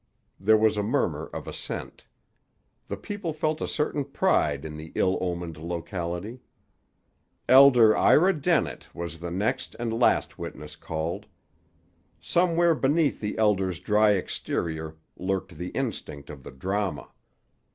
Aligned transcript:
There 0.39 0.57
was 0.57 0.77
a 0.77 0.81
murmur 0.81 1.29
of 1.31 1.47
assent. 1.47 2.07
The 2.87 2.97
people 2.97 3.33
felt 3.33 3.61
a 3.61 3.67
certain 3.67 4.03
pride 4.03 4.65
in 4.65 4.75
the 4.75 4.91
ill 4.95 5.19
omened 5.21 5.57
locality. 5.57 6.39
Elder 7.47 7.95
Ira 7.95 8.33
Dennett 8.33 8.87
was 8.95 9.19
the 9.19 9.29
next 9.29 9.75
and 9.77 9.93
last 9.99 10.39
witness 10.39 10.75
called. 10.75 11.27
Somewhere 12.19 12.73
beneath 12.73 13.21
the 13.21 13.37
Elder's 13.37 13.77
dry 13.77 14.13
exterior 14.13 14.97
lurked 15.17 15.59
the 15.59 15.69
instinct 15.69 16.31
of 16.31 16.41
the 16.41 16.49
drama. 16.51 17.11